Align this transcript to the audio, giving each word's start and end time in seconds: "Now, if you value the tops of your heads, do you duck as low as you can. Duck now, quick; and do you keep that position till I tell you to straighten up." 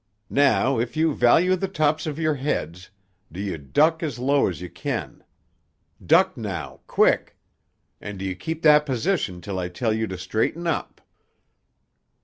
"Now, 0.31 0.79
if 0.79 0.97
you 0.97 1.13
value 1.13 1.55
the 1.55 1.67
tops 1.67 2.07
of 2.07 2.17
your 2.17 2.33
heads, 2.33 2.89
do 3.31 3.39
you 3.39 3.59
duck 3.59 4.01
as 4.01 4.17
low 4.17 4.47
as 4.47 4.59
you 4.59 4.67
can. 4.67 5.23
Duck 6.03 6.35
now, 6.35 6.79
quick; 6.87 7.37
and 8.01 8.17
do 8.17 8.25
you 8.25 8.35
keep 8.35 8.63
that 8.63 8.87
position 8.87 9.41
till 9.41 9.59
I 9.59 9.69
tell 9.69 9.93
you 9.93 10.07
to 10.07 10.17
straighten 10.17 10.65
up." 10.65 11.01